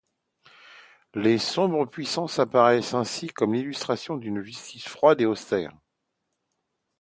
[1.13, 5.77] Les Sombres Puissances apparaissent ainsi comme l'illustration d'une justice froide et austère.